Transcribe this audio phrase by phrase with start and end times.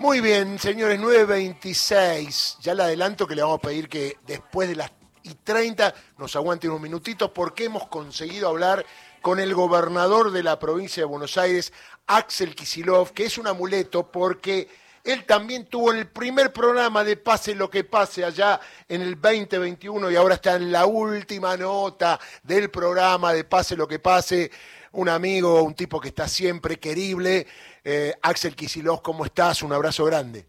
[0.00, 2.60] Muy bien, señores, 9.26.
[2.60, 4.92] Ya le adelanto que le vamos a pedir que después de las
[5.24, 8.86] y 30 nos aguanten un minutito porque hemos conseguido hablar
[9.20, 11.72] con el gobernador de la provincia de Buenos Aires,
[12.06, 14.68] Axel Kisilov, que es un amuleto porque
[15.02, 19.20] él también tuvo en el primer programa de Pase lo que pase allá en el
[19.20, 24.50] 2021 y ahora está en la última nota del programa de Pase lo que pase.
[24.92, 27.46] Un amigo, un tipo que está siempre querible.
[27.84, 29.62] Eh, Axel Kisilov, ¿cómo estás?
[29.62, 30.46] Un abrazo grande.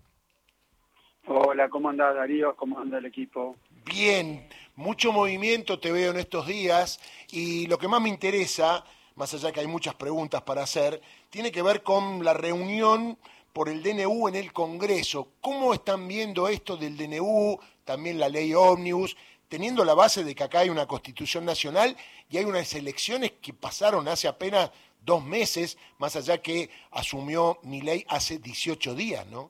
[1.28, 2.56] Hola, ¿cómo anda Darío?
[2.56, 3.56] ¿Cómo anda el equipo?
[3.86, 7.00] Bien, mucho movimiento te veo en estos días
[7.32, 8.84] y lo que más me interesa,
[9.16, 13.18] más allá que hay muchas preguntas para hacer, tiene que ver con la reunión
[13.54, 15.34] por el DNU en el Congreso.
[15.42, 19.16] ¿Cómo están viendo esto del DNU, también la ley Omnibus,
[19.50, 21.96] teniendo la base de que acá hay una constitución nacional
[22.30, 24.72] y hay unas elecciones que pasaron hace apenas
[25.04, 29.50] dos meses, más allá que asumió mi ley hace 18 días, ¿no?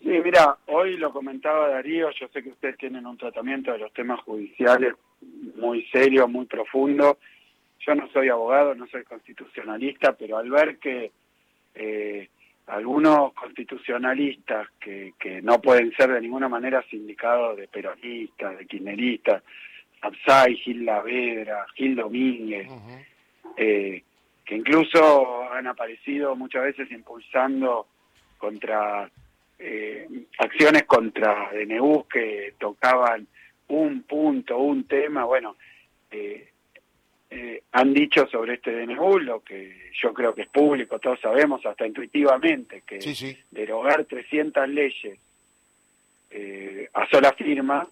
[0.00, 3.92] Sí, mira, hoy lo comentaba Darío, yo sé que ustedes tienen un tratamiento de los
[3.92, 4.94] temas judiciales
[5.56, 7.18] muy serio, muy profundo.
[7.80, 11.12] Yo no soy abogado, no soy constitucionalista, pero al ver que
[11.74, 12.28] eh,
[12.66, 19.42] algunos constitucionalistas que, que no pueden ser de ninguna manera sindicados de peronistas, de kirchneristas,
[20.00, 22.68] Absay, Gil Lavedra, Gil Domínguez,
[23.56, 24.02] eh,
[24.44, 27.86] que incluso han aparecido muchas veces impulsando
[28.38, 29.10] contra
[29.58, 30.06] eh,
[30.38, 33.26] acciones contra DNU que tocaban
[33.68, 35.56] un punto, un tema, bueno,
[36.10, 36.48] eh,
[37.28, 41.64] eh, han dicho sobre este DNU, lo que yo creo que es público, todos sabemos,
[41.66, 45.18] hasta intuitivamente, que derogar 300 leyes
[46.30, 47.86] eh, a sola firma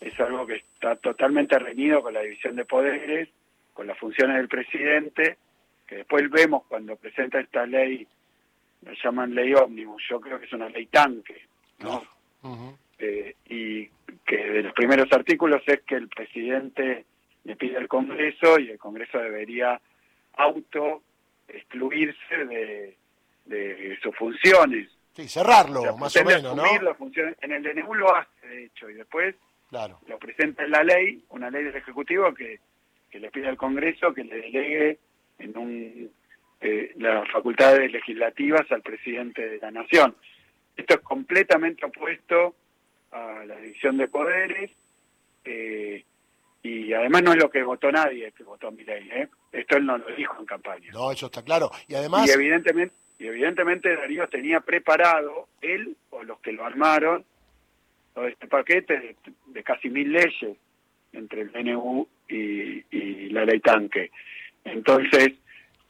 [0.00, 3.28] es algo que está totalmente reñido con la división de poderes,
[3.72, 5.36] con las funciones del presidente,
[5.86, 8.06] que después vemos cuando presenta esta ley,
[8.82, 11.42] lo llaman ley ómnibus, yo creo que es una ley tanque,
[11.78, 12.02] ¿no?
[12.98, 13.88] Eh, y
[14.24, 17.04] que de los primeros artículos es que el presidente
[17.46, 19.80] le pide al Congreso y el Congreso debería
[20.34, 21.02] auto
[21.48, 22.96] excluirse de,
[23.44, 24.90] de sus funciones.
[25.14, 26.64] Sí, cerrarlo, más o menos, ¿no?
[27.40, 29.34] En el DNU lo hace, de hecho, y después
[29.70, 29.98] claro.
[30.08, 32.58] lo presenta en la ley, una ley del Ejecutivo que,
[33.10, 34.98] que le pide al Congreso que le delegue
[35.38, 36.10] en un
[36.60, 40.16] eh, las facultades legislativas al presidente de la Nación.
[40.76, 42.54] Esto es completamente opuesto
[43.12, 44.70] a la división de poderes,
[45.44, 46.04] eh,
[46.62, 49.28] y además no es lo que votó nadie que votó Milei, ¿eh?
[49.52, 50.90] Esto él no lo dijo en campaña.
[50.92, 51.70] No, eso está claro.
[51.88, 52.28] Y además...
[52.28, 57.24] Y evidentemente, y evidentemente Darío tenía preparado, él o los que lo armaron,
[58.14, 59.16] todo este paquete
[59.46, 60.56] de, casi mil leyes
[61.12, 64.10] entre el DNU y, la ley tanque.
[64.64, 65.34] Entonces,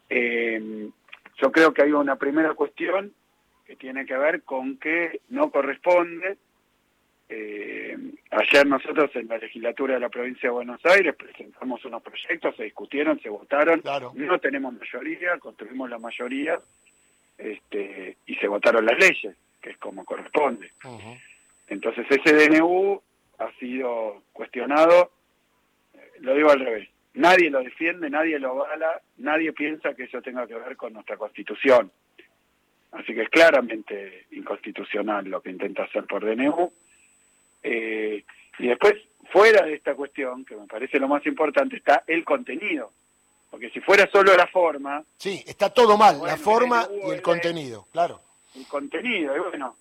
[0.09, 0.89] eh,
[1.41, 3.13] yo creo que hay una primera cuestión
[3.65, 6.37] que tiene que ver con que no corresponde
[7.29, 7.97] eh,
[8.31, 12.63] ayer nosotros en la legislatura de la provincia de Buenos Aires presentamos unos proyectos, se
[12.63, 13.81] discutieron, se votaron,
[14.13, 16.57] no tenemos mayoría, construimos la mayoría
[17.37, 20.71] este, y se votaron las leyes, que es como corresponde.
[21.67, 23.01] Entonces ese DNU
[23.39, 25.11] ha sido cuestionado,
[25.93, 30.21] eh, lo digo al revés, nadie lo defiende, nadie lo avala, nadie piensa que eso
[30.21, 31.91] tenga que ver con nuestra constitución.
[32.93, 36.71] Así que es claramente inconstitucional lo que intenta hacer por DNU
[37.63, 38.23] eh,
[38.59, 38.95] y después,
[39.31, 42.91] fuera de esta cuestión, que me parece lo más importante, está el contenido.
[43.49, 45.03] Porque si fuera solo la forma...
[45.17, 48.21] Sí, está todo mal, la forma y el contenido, claro.
[48.55, 49.75] El contenido, y bueno,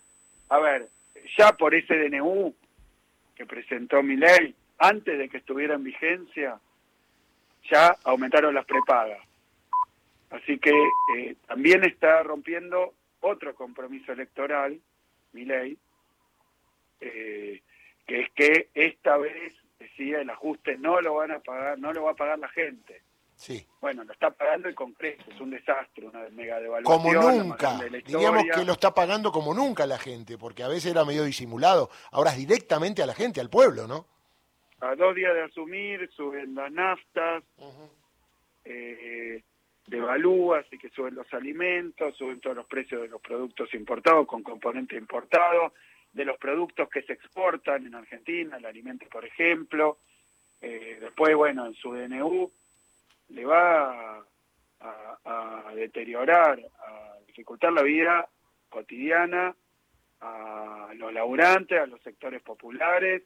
[0.49, 0.87] a ver,
[1.37, 2.55] ya por ese DNU
[3.35, 6.59] que presentó mi ley, antes de que estuviera en vigencia,
[7.71, 9.21] ya aumentaron las prepagas.
[10.31, 10.71] Así que
[11.17, 14.79] eh, también está rompiendo otro compromiso electoral,
[15.33, 15.77] mi ley,
[17.01, 17.63] eh,
[18.07, 22.05] que es que esta vez decía el ajuste no lo van a pagar, no lo
[22.05, 23.03] va a pagar la gente.
[23.37, 23.67] Sí.
[23.83, 27.15] Bueno, lo está pagando el Congreso, es un desastre, una mega devaluación.
[27.15, 31.05] Como nunca, diríamos que lo está pagando como nunca la gente, porque a veces era
[31.05, 34.07] medio disimulado, ahora es directamente a la gente, al pueblo, ¿no?
[34.81, 37.45] A dos días de asumir, suben las naftas,
[38.65, 39.43] eh,
[39.87, 44.43] devalúa, así que suben los alimentos, suben todos los precios de los productos importados con
[44.43, 45.73] componente importado,
[46.17, 49.99] de los productos que se exportan en Argentina, el alimento, por ejemplo.
[50.63, 52.51] Eh, después, bueno, en su DNU
[53.29, 54.25] le va
[54.81, 58.27] a, deteriorar, a dificultar la vida
[58.71, 59.55] cotidiana
[60.23, 63.23] a los laburantes, a los sectores populares,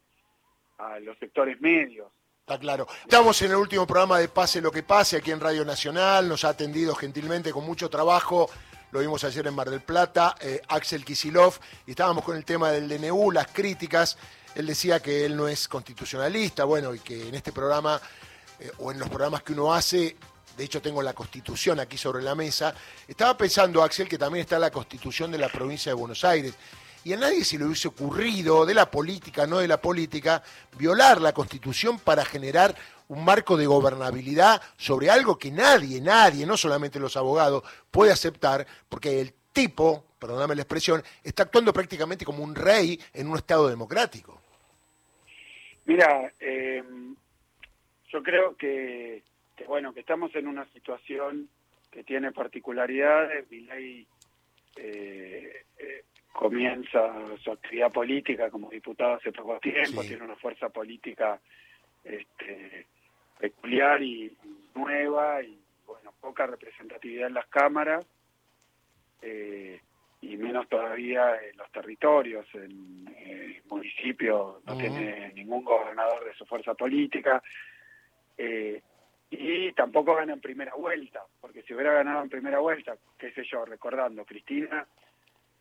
[0.78, 2.10] a los sectores medios.
[2.40, 2.88] Está claro.
[3.02, 6.28] Estamos en el último programa de Pase lo que pase aquí en Radio Nacional.
[6.28, 8.50] Nos ha atendido gentilmente con mucho trabajo
[8.90, 11.54] lo vimos ayer en Mar del Plata, eh, Axel Kisilov,
[11.86, 14.16] y estábamos con el tema del DNU, las críticas.
[14.54, 18.00] Él decía que él no es constitucionalista, bueno, y que en este programa,
[18.58, 20.16] eh, o en los programas que uno hace,
[20.56, 22.74] de hecho tengo la constitución aquí sobre la mesa.
[23.06, 26.54] Estaba pensando, Axel, que también está la constitución de la provincia de Buenos Aires
[27.04, 30.42] y a nadie se le hubiese ocurrido, de la política, no de la política,
[30.78, 32.74] violar la Constitución para generar
[33.08, 38.66] un marco de gobernabilidad sobre algo que nadie, nadie, no solamente los abogados, puede aceptar,
[38.88, 43.68] porque el tipo, perdóname la expresión, está actuando prácticamente como un rey en un Estado
[43.68, 44.40] democrático.
[45.86, 46.84] Mira, eh,
[48.12, 49.22] yo creo que,
[49.66, 51.48] bueno, que estamos en una situación
[51.90, 53.50] que tiene particularidades.
[53.50, 54.06] Mi ley
[54.76, 57.12] eh, eh, comienza
[57.42, 61.40] su actividad política como diputado hace poco tiempo, tiene una fuerza política
[62.04, 62.86] este,
[63.38, 64.36] peculiar y
[64.74, 68.06] nueva y bueno poca representatividad en las cámaras
[69.22, 69.80] eh,
[70.22, 76.44] y menos todavía en los territorios en el municipio no tiene ningún gobernador de su
[76.46, 77.42] fuerza política
[78.36, 78.80] eh,
[79.30, 83.42] y tampoco gana en primera vuelta porque si hubiera ganado en primera vuelta qué sé
[83.44, 84.86] yo recordando Cristina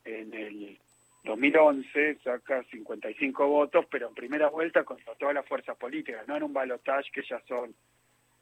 [0.10, 0.80] en el
[1.24, 6.44] 2011 saca 55 votos, pero en primera vuelta contra todas las fuerzas políticas, no en
[6.44, 7.76] un balotaje que ya son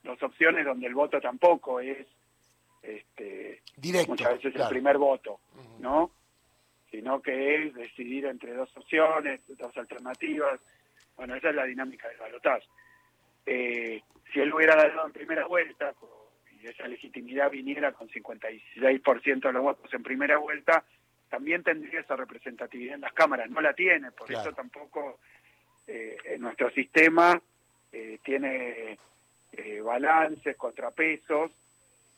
[0.03, 2.07] dos opciones donde el voto tampoco es
[2.81, 5.39] este, Directo, muchas veces el primer voto,
[5.79, 6.11] ¿no?
[6.89, 10.59] Sino que es decidir entre dos opciones, dos alternativas.
[11.17, 12.67] Bueno, esa es la dinámica del balotaje.
[13.45, 15.93] Eh, si él hubiera ganado en primera vuelta
[16.61, 20.85] y esa legitimidad viniera con 56% de los votos en primera vuelta,
[21.29, 25.19] también tendría esa representatividad en las cámaras, no la tiene, por eso tampoco
[25.87, 27.41] eh, en nuestro sistema
[27.93, 28.97] eh, tiene
[29.53, 31.51] eh, balances, contrapesos,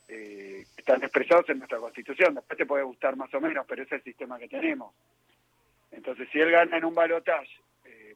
[0.07, 3.97] que están expresados en nuestra constitución, después te puede gustar más o menos, pero ese
[3.97, 4.91] es el sistema que tenemos.
[5.91, 7.47] Entonces, si él gana en un balotaje,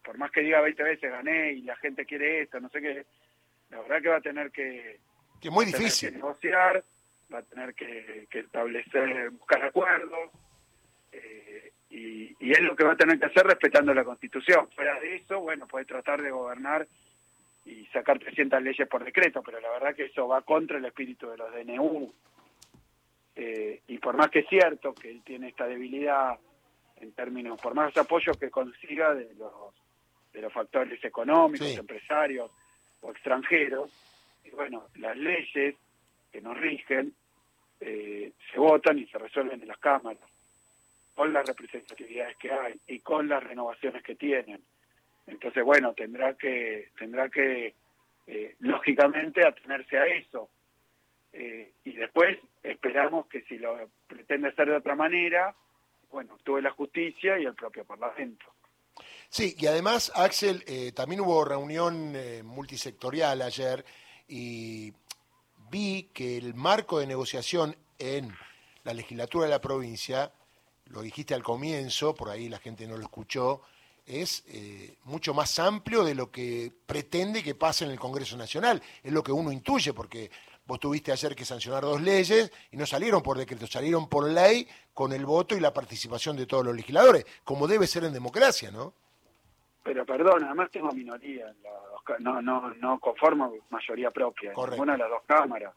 [0.04, 3.06] por más que diga 20 veces gané y la gente quiere esto, no sé qué,
[3.70, 5.00] la verdad que va a tener que,
[5.40, 6.16] que muy difícil.
[6.16, 6.84] negociar,
[7.32, 10.32] va a tener que, que establecer, buscar acuerdos,
[11.14, 14.68] eh, y, y, es lo que va a tener que hacer respetando la Constitución.
[14.76, 16.88] Fuera de eso, bueno, puede tratar de gobernar
[17.66, 21.30] y sacar 300 leyes por decreto, pero la verdad que eso va contra el espíritu
[21.30, 22.14] de los DNU.
[23.36, 26.38] Eh, y por más que es cierto que él tiene esta debilidad
[26.98, 29.52] en términos, por más apoyo que consiga de los,
[30.34, 32.52] de los factores económicos, empresarios
[33.02, 33.92] o extranjeros,
[34.44, 35.76] y bueno, las leyes
[36.32, 37.14] que nos rigen
[37.80, 40.22] eh, se votan y se resuelven en las cámaras
[41.16, 44.62] con las representatividades que hay y con las renovaciones que tienen.
[45.28, 47.76] Entonces, bueno, tendrá que, tendrá que
[48.28, 50.50] eh, lógicamente, atenerse a eso.
[51.32, 55.56] Eh, y después esperamos que si lo pretende hacer de otra manera,
[56.12, 58.46] bueno, actúe la justicia y el propio Parlamento.
[59.30, 62.14] Sí, y además, Axel, eh, también hubo reunión
[62.46, 63.84] multisectorial ayer
[64.28, 64.94] y
[65.72, 68.32] vi que el marco de negociación en
[68.84, 70.32] la legislatura de la provincia
[70.94, 73.62] lo dijiste al comienzo, por ahí la gente no lo escuchó,
[74.06, 78.82] es eh, mucho más amplio de lo que pretende que pase en el Congreso Nacional.
[79.02, 80.30] Es lo que uno intuye, porque
[80.66, 84.68] vos tuviste ayer que sancionar dos leyes y no salieron por decreto, salieron por ley
[84.94, 88.70] con el voto y la participación de todos los legisladores, como debe ser en democracia,
[88.72, 88.94] ¿no?
[89.84, 91.54] Pero perdón, además tengo minoría,
[92.20, 95.74] no, no, no conformo mayoría propia en ninguna de las dos cámaras.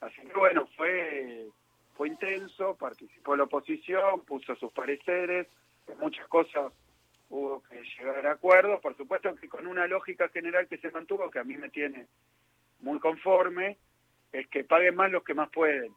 [0.00, 1.50] Así que bueno, fue
[1.96, 5.46] fue intenso, participó la oposición, puso sus pareceres,
[5.98, 6.72] muchas cosas
[7.28, 11.30] hubo que llegar a acuerdos, por supuesto que con una lógica general que se mantuvo,
[11.30, 12.06] que a mí me tiene
[12.80, 13.78] muy conforme,
[14.32, 15.92] es que paguen más los que más pueden,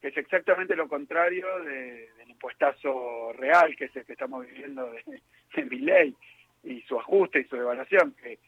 [0.00, 5.02] que es exactamente lo contrario del impuestazo real, que es el que estamos viviendo de,
[5.56, 6.14] de mi ley,
[6.62, 8.38] y su ajuste y su evaluación, que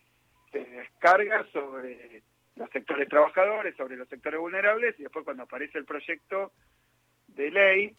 [0.53, 2.23] se descarga sobre
[2.57, 6.53] los sectores trabajadores, sobre los sectores vulnerables, y después cuando aparece el proyecto
[7.29, 7.97] de ley,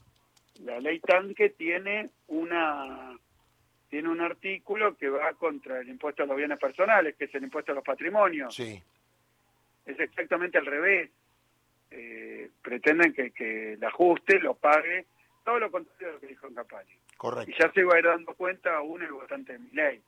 [0.61, 3.17] la ley tanque tiene una
[3.89, 7.43] tiene un artículo que va contra el impuesto a los bienes personales, que es el
[7.43, 8.53] impuesto a los patrimonios.
[8.53, 8.81] Sí.
[9.85, 11.11] Es exactamente al revés.
[11.91, 15.05] Eh, pretenden que, que el ajuste lo pague
[15.45, 16.93] todo lo contrario de lo que dijo en campaña.
[17.15, 17.51] Correcto.
[17.51, 20.01] Y ya se va a ir dando cuenta aún el votante de mi ley,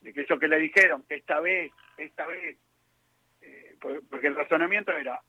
[0.00, 2.56] de que eso que le dijeron, que esta vez, esta vez
[4.08, 5.20] porque el razonamiento era,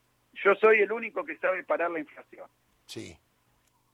[0.44, 2.48] yo soy el único que sabe parar la inflación.
[2.86, 3.18] Sí.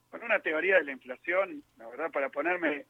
[0.09, 2.85] Con una teoría de la inflación, la verdad, para ponerme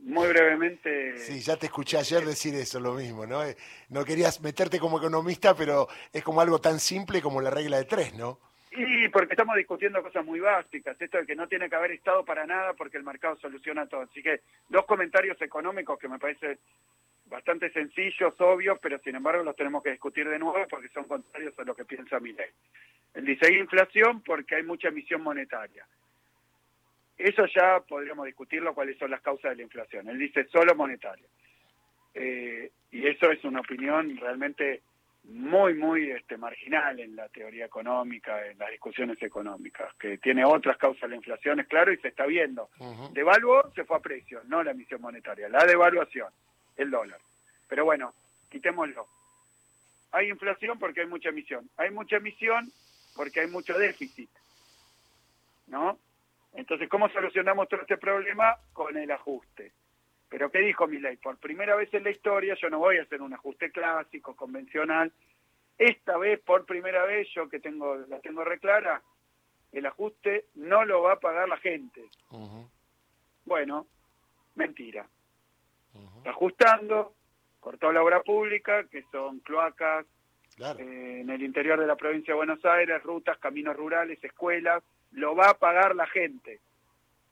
[0.00, 1.18] muy brevemente...
[1.18, 3.44] Sí, ya te escuché ayer decir eso, lo mismo, ¿no?
[3.44, 3.56] Eh,
[3.88, 7.84] no querías meterte como economista, pero es como algo tan simple como la regla de
[7.84, 8.38] tres, ¿no?
[8.74, 12.24] Y porque estamos discutiendo cosas muy básicas, esto de que no tiene que haber Estado
[12.24, 14.02] para nada porque el mercado soluciona todo.
[14.02, 16.58] Así que dos comentarios económicos que me parece
[17.32, 21.58] bastante sencillos, obvios, pero sin embargo los tenemos que discutir de nuevo porque son contrarios
[21.58, 22.50] a lo que piensa mi ley.
[23.14, 25.84] Él dice inflación porque hay mucha emisión monetaria.
[27.18, 30.08] Eso ya podríamos discutirlo cuáles son las causas de la inflación.
[30.08, 31.26] Él dice solo monetaria.
[32.14, 34.82] Eh, y eso es una opinión realmente
[35.24, 40.76] muy, muy este, marginal en la teoría económica, en las discusiones económicas, que tiene otras
[40.76, 42.68] causas de la inflación, es claro, y se está viendo.
[43.12, 46.28] Devaluó, se fue a precio, no la emisión monetaria, la devaluación,
[46.76, 47.20] el dólar.
[47.68, 48.14] Pero bueno,
[48.50, 49.06] quitémoslo.
[50.12, 51.68] Hay inflación porque hay mucha emisión.
[51.76, 52.70] Hay mucha emisión
[53.16, 54.30] porque hay mucho déficit.
[55.66, 55.98] ¿No?
[56.54, 58.56] Entonces, ¿cómo solucionamos todo este problema?
[58.72, 59.72] Con el ajuste.
[60.28, 61.16] Pero ¿qué dijo mi ley?
[61.16, 65.12] Por primera vez en la historia yo no voy a hacer un ajuste clásico, convencional.
[65.78, 69.02] Esta vez, por primera vez, yo que tengo la tengo reclara,
[69.72, 72.08] el ajuste no lo va a pagar la gente.
[73.44, 73.86] Bueno,
[74.54, 75.06] mentira.
[76.24, 77.14] Ajustando,
[77.60, 80.06] cortó la obra pública, que son cloacas,
[80.58, 84.82] eh, en el interior de la provincia de Buenos Aires, rutas, caminos rurales, escuelas,
[85.12, 86.60] lo va a pagar la gente.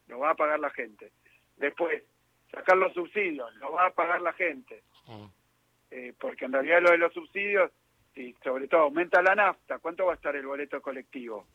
[0.08, 1.12] Lo va a pagar la gente.
[1.56, 2.02] Después,
[2.50, 4.82] sacar los subsidios, lo va a pagar la gente.
[5.90, 7.70] Eh, porque en realidad lo de los subsidios,
[8.14, 11.46] si sobre todo aumenta la nafta, ¿cuánto va a estar el boleto colectivo?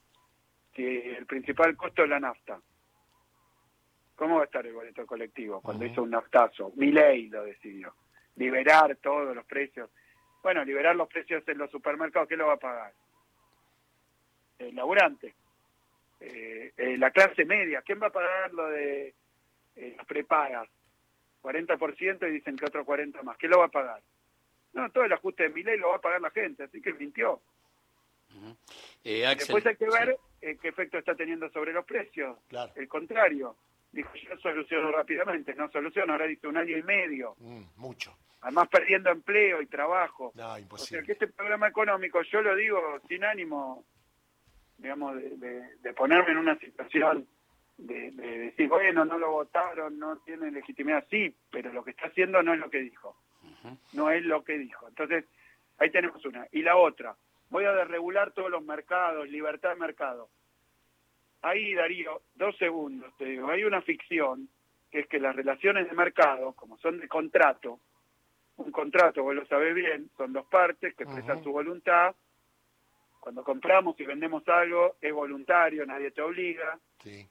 [0.75, 2.59] Si el principal costo es la nafta.
[4.15, 6.71] ¿Cómo va a estar el boleto colectivo cuando hizo un naftazo?
[6.75, 7.93] Mi ley lo decidió.
[8.35, 9.89] Liberar todos los precios.
[10.41, 12.93] Bueno, liberar los precios en los supermercados, ¿qué lo va a pagar?
[14.59, 15.33] El laburante.
[16.19, 17.81] Eh, eh, la clase media.
[17.81, 19.13] ¿Quién va a pagar lo de
[19.75, 20.69] las prepagas?
[21.45, 23.37] 40% y dicen que otro 40 más.
[23.37, 24.01] ¿Qué lo va a pagar?
[24.73, 26.93] No, todo el ajuste de mi ley lo va a pagar la gente, así que
[26.93, 27.41] mintió.
[29.03, 32.37] Eh, Después hay que ver eh, qué efecto está teniendo sobre los precios.
[32.75, 33.55] El contrario.
[33.95, 37.35] Dijo, yo soluciono rápidamente, no soluciono, ahora dice un año y medio.
[37.39, 38.15] Mm, mucho.
[38.41, 40.31] Además perdiendo empleo y trabajo.
[40.35, 40.99] No, imposible.
[40.99, 43.85] O sea que este programa económico, yo lo digo sin ánimo,
[44.77, 47.25] digamos, de ponerme en una situación
[47.77, 52.41] de, decir, bueno, no lo votaron, no tienen legitimidad, sí, pero lo que está haciendo
[52.41, 53.17] no es lo que dijo,
[53.93, 54.87] no es lo que dijo.
[54.87, 55.25] Entonces,
[55.77, 56.47] ahí tenemos una.
[56.51, 57.15] Y la otra,
[57.49, 60.29] voy a desregular todos los mercados, libertad de mercado.
[61.45, 64.49] Ahí, Darío, dos segundos, te digo, hay una ficción,
[64.91, 67.79] que es que las relaciones de mercado, como son de contrato,
[68.57, 72.15] un contrato, vos lo sabés bien, son dos partes que expresan su voluntad,
[73.19, 76.79] cuando compramos y vendemos algo es voluntario, nadie te obliga.
[77.03, 77.27] Sí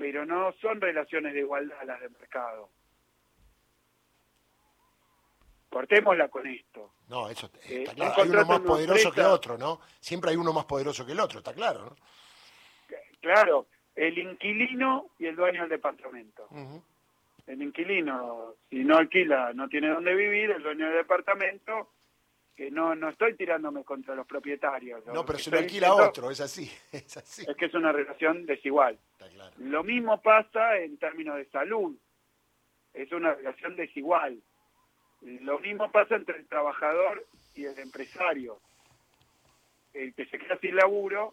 [0.00, 2.70] pero no son relaciones de igualdad las de mercado.
[5.68, 6.94] Cortémosla con esto.
[7.08, 8.14] No, eso eh, claro.
[8.16, 9.80] Hay uno más poderoso que otro, ¿no?
[10.00, 11.96] Siempre hay uno más poderoso que el otro, está claro, ¿no?
[13.20, 16.48] Claro, el inquilino y el dueño del departamento.
[17.46, 21.90] El inquilino, si no alquila, no tiene dónde vivir, el dueño del departamento
[22.60, 25.04] que no no estoy tirándome contra los propietarios.
[25.06, 27.46] No, pero se lo alquila otro, es así, es así.
[27.48, 28.98] Es que es una relación desigual.
[29.56, 31.96] Lo mismo pasa en términos de salud,
[32.92, 34.42] es una relación desigual.
[35.22, 38.60] Lo mismo pasa entre el trabajador y el empresario.
[39.94, 41.32] El que se queda sin laburo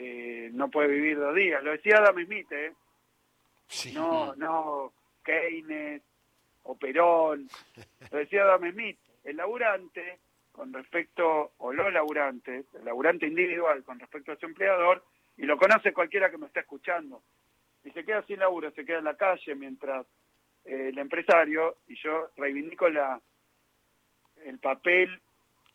[0.00, 1.62] eh, no puede vivir dos días.
[1.64, 2.72] Lo decía Adam Smith, ¿eh?
[3.94, 4.92] No, no
[5.24, 6.02] Keynes
[6.62, 7.48] o Perón.
[8.10, 10.18] Lo decía Adam Smith el laburante,
[10.52, 15.04] con respecto, o los laburantes, el laburante individual con respecto a su empleador,
[15.36, 17.22] y lo conoce cualquiera que me está escuchando,
[17.84, 20.06] y se queda sin laburo, se queda en la calle mientras
[20.64, 23.20] eh, el empresario, y yo reivindico la
[24.44, 25.20] el papel,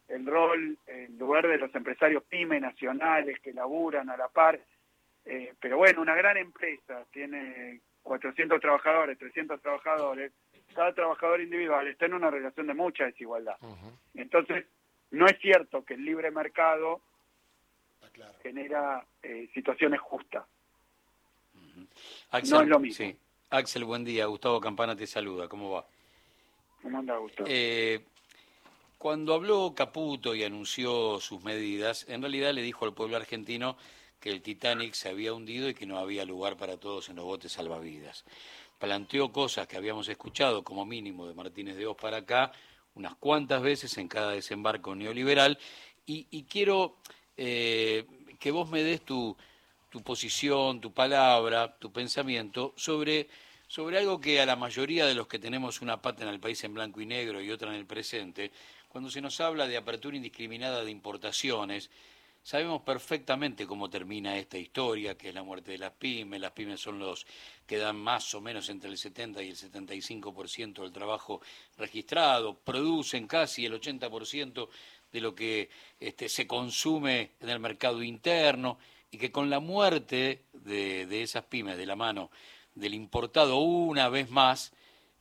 [0.08, 4.60] el rol, el lugar de los empresarios pyme nacionales que laburan a la par,
[5.26, 10.32] eh, pero bueno, una gran empresa tiene 400 trabajadores, 300 trabajadores,
[10.74, 13.56] cada trabajador individual está en una relación de mucha desigualdad.
[14.14, 14.66] Entonces,
[15.12, 17.02] no es cierto que el libre mercado
[18.42, 20.46] genera eh, situaciones justas.
[22.32, 23.14] Axel, no es lo mismo.
[23.50, 24.26] Axel, buen día.
[24.26, 25.48] Gustavo Campana te saluda.
[25.48, 25.86] ¿Cómo va?
[26.82, 27.48] ¿Cómo anda, Gustavo?
[27.50, 28.04] Eh,
[29.04, 33.76] cuando habló Caputo y anunció sus medidas, en realidad le dijo al pueblo argentino
[34.22, 37.26] que el Titanic se había hundido y que no había lugar para todos en los
[37.26, 38.24] botes salvavidas.
[38.80, 42.54] Planteó cosas que habíamos escuchado como mínimo de Martínez de Oz para acá,
[42.96, 45.60] unas cuantas veces en cada desembarco neoliberal,
[46.06, 46.96] y, quiero
[47.36, 48.06] eh,
[48.40, 49.36] que vos me des tu,
[49.90, 53.28] tu posición, tu palabra, tu pensamiento sobre,
[53.68, 56.64] sobre algo que a la mayoría de los que tenemos una pata en el país
[56.64, 58.54] en blanco y negro y otra en el presente,
[58.94, 61.90] cuando se nos habla de apertura indiscriminada de importaciones,
[62.46, 66.42] Sabemos perfectamente cómo termina esta historia, que es la muerte de las pymes.
[66.42, 67.26] Las pymes son los
[67.66, 71.40] que dan más o menos entre el 70 y el 75% del trabajo
[71.78, 74.68] registrado, producen casi el 80%
[75.14, 75.70] de lo que
[76.02, 78.78] este, se consume en el mercado interno
[79.10, 82.30] y que con la muerte de, de esas pymes de la mano
[82.76, 84.74] del importado una vez más,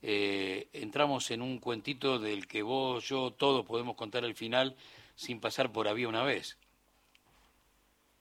[0.02, 4.74] eh, entramos en un cuentito del que vos, yo, todos podemos contar el final
[5.14, 6.58] sin pasar por había una vez.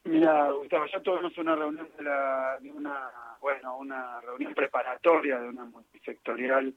[0.04, 3.10] Mira, Gustavo, ya tuvimos una reunión de, la, de una,
[3.40, 6.74] bueno, una reunión preparatoria de una multisectorial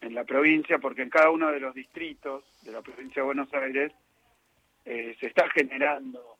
[0.00, 3.52] en la provincia, porque en cada uno de los distritos de la provincia de Buenos
[3.52, 3.92] Aires
[4.84, 6.36] eh, se está generando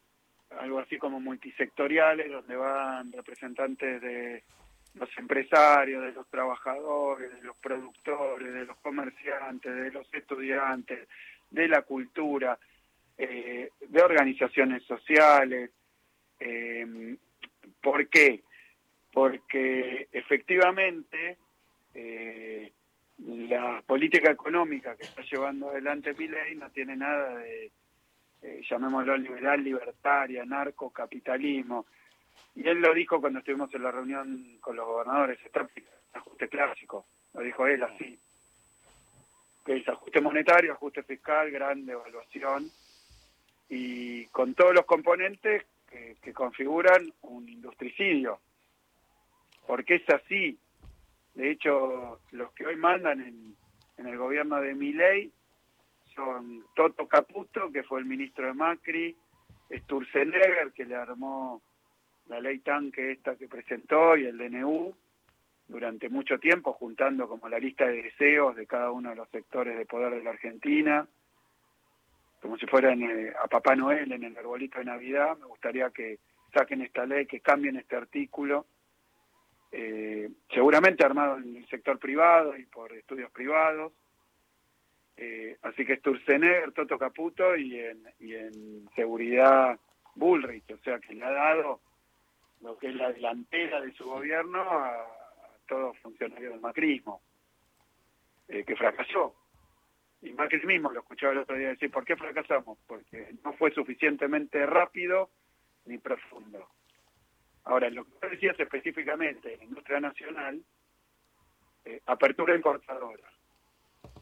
[0.58, 4.42] algo así como multisectoriales, donde van representantes de
[5.38, 11.08] empresarios, de los trabajadores, de los productores, de los comerciantes, de los estudiantes,
[11.50, 12.58] de la cultura,
[13.16, 15.70] eh, de organizaciones sociales.
[16.40, 17.16] Eh,
[17.80, 18.42] ¿Por qué?
[19.12, 21.36] Porque efectivamente
[21.94, 22.72] eh,
[23.18, 27.70] la política económica que está llevando adelante ley no tiene nada de,
[28.68, 31.86] llamémoslo liberal, libertaria, narcocapitalismo.
[32.54, 35.68] Y él lo dijo cuando estuvimos en la reunión con los gobernadores, está
[36.12, 38.18] ajuste clásico, lo dijo él así,
[39.64, 42.70] que es ajuste monetario, ajuste fiscal, gran devaluación,
[43.68, 48.38] y con todos los componentes que, configuran un industricidio,
[49.66, 50.58] porque es así.
[51.34, 53.56] De hecho, los que hoy mandan en,
[53.96, 55.32] en el gobierno de Miley
[56.14, 59.16] son Toto Caputo, que fue el ministro de Macri,
[59.70, 61.62] Sturzenegger, que le armó
[62.28, 64.94] la ley tanque esta que presentó y el DNU
[65.66, 69.76] durante mucho tiempo, juntando como la lista de deseos de cada uno de los sectores
[69.76, 71.06] de poder de la Argentina,
[72.40, 75.36] como si fueran eh, a Papá Noel en el arbolito de Navidad.
[75.38, 76.18] Me gustaría que
[76.54, 78.66] saquen esta ley, que cambien este artículo,
[79.72, 83.92] eh, seguramente armado en el sector privado y por estudios privados.
[85.16, 89.78] Eh, así que Sturzenegger, Toto Caputo y en, y en seguridad
[90.14, 91.80] Bullrich, o sea que le ha dado
[92.60, 95.06] lo que es la delantera de su gobierno a,
[95.66, 97.20] todos los funcionarios del macrismo,
[98.48, 99.34] eh, que fracasó.
[100.22, 102.78] Y Macri mismo lo escuchaba el otro día decir, ¿por qué fracasamos?
[102.86, 105.30] Porque no fue suficientemente rápido
[105.84, 106.66] ni profundo.
[107.64, 110.62] Ahora, lo que decías específicamente en la industria nacional,
[111.84, 113.30] eh, apertura importadora,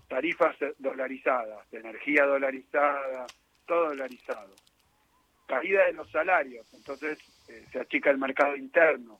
[0.09, 3.27] tarifas dolarizadas, de energía dolarizada,
[3.66, 4.53] todo dolarizado
[5.46, 9.18] caída de los salarios, entonces eh, se achica el mercado interno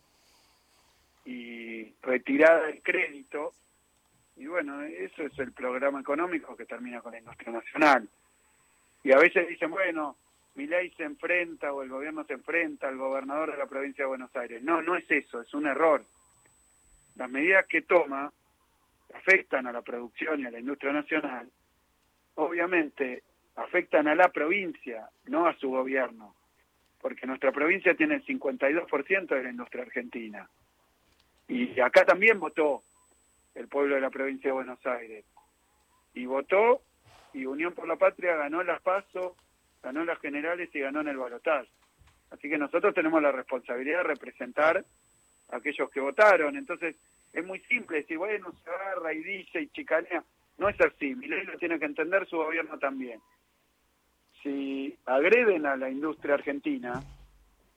[1.25, 3.53] y retirada del crédito,
[4.37, 8.09] y bueno, eso es el programa económico que termina con la industria nacional.
[9.03, 10.17] Y a veces dicen, bueno,
[10.55, 14.09] mi ley se enfrenta o el gobierno se enfrenta al gobernador de la provincia de
[14.09, 14.63] Buenos Aires.
[14.63, 16.05] No, no es eso, es un error.
[17.17, 18.33] Las medidas que toma
[19.15, 21.51] afectan a la producción y a la industria nacional.
[22.35, 23.23] Obviamente
[23.57, 26.35] afectan a la provincia, no a su gobierno,
[27.07, 30.51] porque nuestra provincia tiene el 52% de la industria argentina.
[31.47, 32.83] Y acá también votó
[33.55, 35.25] el pueblo de la provincia de Buenos Aires.
[36.15, 36.83] Y votó
[37.33, 39.37] y Unión por la Patria ganó las PASO,
[39.85, 41.69] ganó las generales y ganó en el balotaje.
[42.33, 44.85] Así que nosotros tenemos la responsabilidad de representar
[45.51, 46.57] a aquellos que votaron.
[46.57, 46.97] Entonces,
[47.33, 50.25] es muy simple decir, bueno, se agarra y dice y chicanea.
[50.59, 51.15] No es así.
[51.15, 53.21] Mi ley lo tiene que entender, su gobierno también
[54.47, 57.03] si agreden a la industria argentina,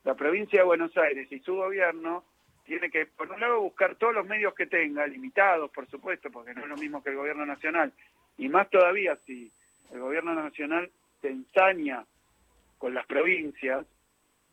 [0.03, 2.23] la provincia de Buenos Aires y su gobierno
[2.63, 6.53] tiene que, por un lado, buscar todos los medios que tenga, limitados, por supuesto, porque
[6.53, 7.91] no es lo mismo que el gobierno nacional,
[8.37, 9.51] y más todavía si
[9.91, 12.05] el gobierno nacional se ensaña
[12.77, 13.87] con las provincias,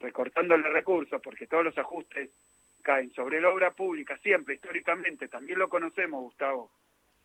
[0.00, 2.30] recortándole recursos, porque todos los ajustes
[2.80, 6.70] caen sobre la obra pública, siempre, históricamente, también lo conocemos, Gustavo,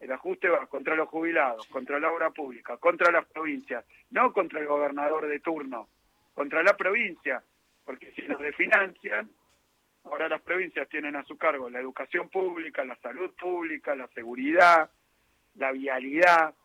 [0.02, 4.60] el ajuste va contra los jubilados, contra la obra pública, contra las provincias, no contra
[4.60, 5.88] el gobernador de turno,
[6.34, 7.44] contra la provincia,
[7.86, 9.30] porque si nos desfinancian,
[10.04, 14.90] ahora las provincias tienen a su cargo la educación pública, la salud pública, la seguridad,
[15.56, 16.56] la vialidad,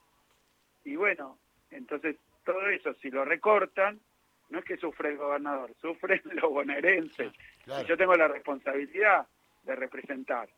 [0.87, 1.39] y bueno,
[1.71, 4.01] entonces todo eso, si lo recortan,
[4.49, 7.33] no es que sufre el gobernador, sufren los bonaerenses.
[7.67, 9.27] Y yo tengo la responsabilidad
[9.65, 10.49] de representar.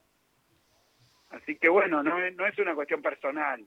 [1.31, 3.65] Así que bueno, no es, no es una cuestión personal,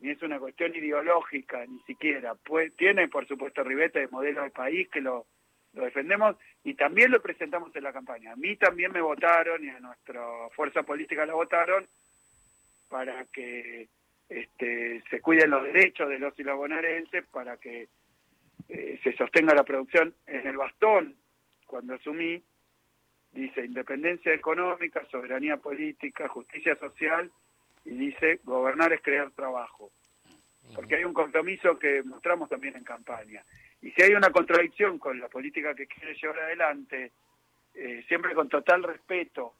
[0.00, 2.34] ni es una cuestión ideológica, ni siquiera.
[2.34, 5.26] Pues, tiene, por supuesto, Ribete de modelo de país que lo,
[5.74, 8.32] lo defendemos y también lo presentamos en la campaña.
[8.32, 10.22] A mí también me votaron y a nuestra
[10.54, 11.86] fuerza política la votaron
[12.88, 13.88] para que
[14.28, 16.44] este, se cuiden los derechos de los y
[17.32, 17.88] para que
[18.68, 20.14] eh, se sostenga la producción.
[20.26, 21.16] En el bastón,
[21.66, 22.42] cuando asumí,
[23.38, 27.30] dice independencia económica, soberanía política, justicia social
[27.84, 29.90] y dice gobernar es crear trabajo.
[30.74, 33.42] Porque hay un compromiso que mostramos también en campaña.
[33.80, 37.12] Y si hay una contradicción con la política que quiere llevar adelante,
[37.74, 39.54] eh, siempre con total respeto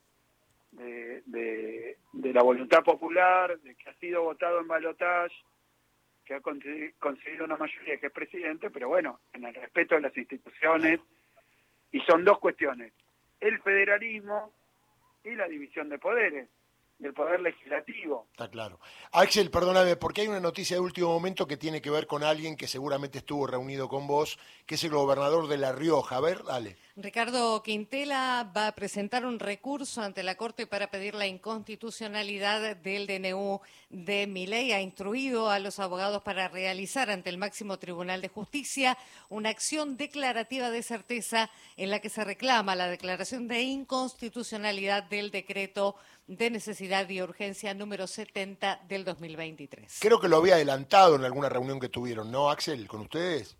[0.72, 5.34] de, la voluntad popular, de que ha sido votado en balotaje,
[6.26, 10.16] que ha conseguido una mayoría que es presidente, pero bueno, en el respeto de las
[10.16, 11.00] instituciones.
[11.90, 12.92] Y son dos cuestiones,
[13.40, 14.52] el federalismo
[15.24, 16.48] y la división de poderes
[16.98, 18.26] del Poder Legislativo.
[18.32, 18.80] Está claro.
[19.12, 22.56] Axel, perdóname, porque hay una noticia de último momento que tiene que ver con alguien
[22.56, 26.16] que seguramente estuvo reunido con vos, que es el gobernador de La Rioja.
[26.16, 26.76] A ver, dale.
[27.00, 33.06] Ricardo Quintela va a presentar un recurso ante la Corte para pedir la inconstitucionalidad del
[33.06, 34.72] DNU de Miley.
[34.72, 39.96] Ha instruido a los abogados para realizar ante el máximo Tribunal de Justicia una acción
[39.96, 45.94] declarativa de certeza en la que se reclama la declaración de inconstitucionalidad del decreto
[46.26, 49.98] de necesidad y urgencia número 70 del 2023.
[50.00, 53.56] Creo que lo había adelantado en alguna reunión que tuvieron, ¿no, Axel, con ustedes?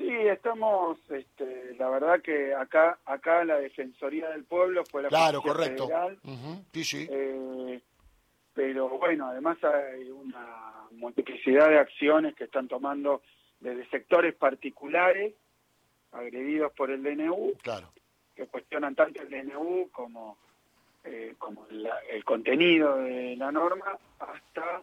[0.00, 5.42] Sí, estamos, este, la verdad que acá acá la Defensoría del Pueblo fue la Claro,
[5.42, 5.88] correcto.
[5.88, 6.18] Federal,
[6.72, 7.06] Sí, sí.
[7.10, 7.78] Eh,
[8.54, 13.20] pero bueno, además hay una multiplicidad de acciones que están tomando
[13.60, 15.34] desde sectores particulares
[16.12, 17.92] agredidos por el DNU, claro.
[18.34, 20.38] que cuestionan tanto el DNU como
[21.04, 24.82] eh, como el contenido de la norma, hasta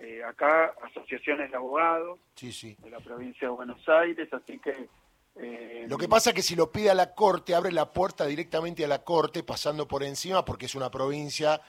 [0.00, 4.88] eh, acá asociaciones de abogados de la provincia de Buenos Aires, así que...
[5.36, 8.26] Eh, lo que pasa es que si lo pide a la Corte, abre la puerta
[8.26, 11.60] directamente a la Corte, pasando por encima, porque es una provincia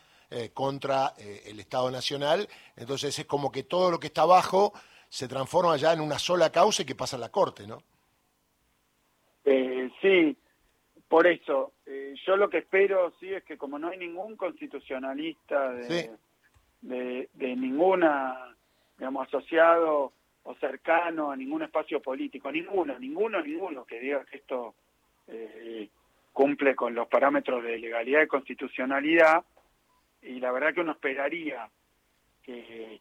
[0.54, 4.72] contra el Estado Nacional, entonces es como que todo lo que está abajo
[5.10, 7.84] se transforma ya en una sola causa y que pasa a la Corte, ¿no?
[10.02, 10.38] sí,
[11.12, 15.74] por eso, eh, yo lo que espero, sí, es que como no hay ningún constitucionalista
[15.74, 16.10] de,
[16.82, 18.56] de, ninguna,
[18.98, 20.14] digamos, asociado
[20.44, 24.74] o cercano a ningún espacio político, ninguno, ninguno, ninguno que diga que esto
[25.28, 25.88] eh,
[26.34, 29.44] cumple con los parámetros de legalidad y constitucionalidad,
[30.24, 31.70] y la verdad que uno esperaría
[32.44, 33.00] que,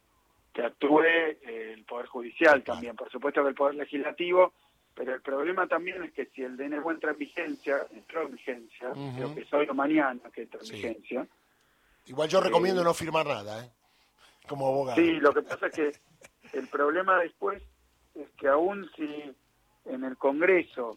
[0.53, 1.03] que actúe
[1.43, 4.53] el Poder Judicial también, por supuesto que el Poder Legislativo,
[4.93, 8.91] pero el problema también es que si el DNU entra en vigencia, entró en vigencia,
[9.15, 11.27] creo que es hoy o mañana que entra en vigencia.
[12.05, 13.69] Igual yo recomiendo eh, no firmar nada, ¿eh?
[14.47, 15.01] Como abogado.
[15.01, 15.91] Sí, lo que pasa es que
[16.53, 17.61] el problema después
[18.15, 19.33] es que aún si
[19.85, 20.95] en el Congreso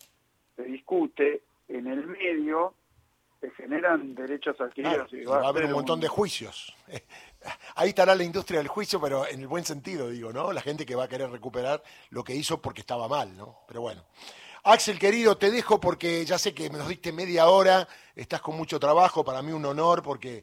[0.56, 2.74] se discute, en el medio
[3.40, 5.12] se generan derechos adquiridos.
[5.12, 6.74] y va, a haber un montón de juicios.
[7.74, 10.52] Ahí estará la industria del juicio, pero en el buen sentido, digo, ¿no?
[10.52, 13.58] La gente que va a querer recuperar lo que hizo porque estaba mal, ¿no?
[13.68, 14.04] Pero bueno.
[14.62, 17.86] Axel, querido, te dejo porque ya sé que me nos diste media hora,
[18.16, 20.42] estás con mucho trabajo, para mí un honor porque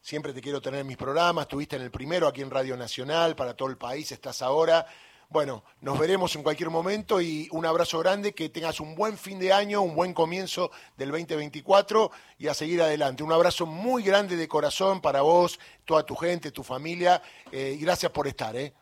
[0.00, 3.36] siempre te quiero tener en mis programas, estuviste en el primero aquí en Radio Nacional,
[3.36, 4.86] para todo el país estás ahora.
[5.28, 9.38] Bueno, nos veremos en cualquier momento y un abrazo grande, que tengas un buen fin
[9.38, 13.22] de año, un buen comienzo del 2024 y a seguir adelante.
[13.22, 17.84] Un abrazo muy grande de corazón para vos, toda tu gente, tu familia eh, y
[17.84, 18.56] gracias por estar.
[18.56, 18.72] ¿eh?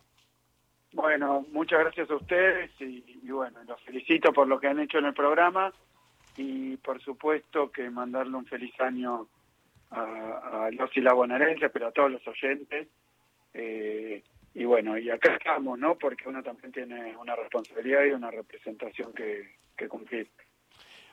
[0.94, 5.04] Bueno, muchas gracias a ustedes y, bueno, los felicito por lo que han hecho en
[5.04, 5.70] el programa
[6.38, 9.28] y por supuesto que mandarle un feliz año
[9.90, 12.88] a, a los y la bonaerense, pero a todos los oyentes.
[13.54, 14.22] Eh,
[14.54, 15.96] y bueno, y acá estamos, ¿no?
[15.96, 20.28] Porque uno también tiene una responsabilidad y una representación que, cumplir.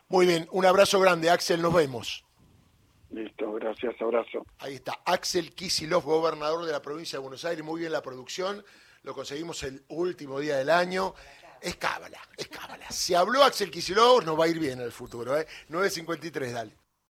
[0.08, 2.26] Muy bien, un abrazo grande, Axel, nos vemos.
[3.12, 4.46] Listo, gracias, abrazo.
[4.58, 8.64] Ahí está, Axel Kisilov, gobernador de la provincia de Buenos Aires, muy bien la producción,
[9.04, 11.14] lo conseguimos el último día del año.
[11.62, 12.90] Es cábala, es cábala.
[12.90, 15.46] Si habló Axel Kisilov, nos va a ir bien en el futuro, ¿eh?
[15.70, 16.85] 9.53, dale.